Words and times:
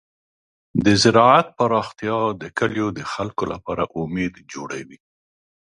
د 0.85 0.85
زراعت 1.03 1.47
پراختیا 1.57 2.19
د 2.41 2.43
کلیو 2.57 2.87
د 2.97 3.01
خلکو 3.13 3.43
لپاره 3.53 3.83
امید 4.01 4.33
جوړوي. 4.53 4.97